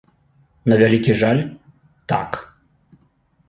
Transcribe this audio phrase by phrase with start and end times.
[0.73, 1.41] На вялікі жаль,
[2.15, 2.31] так.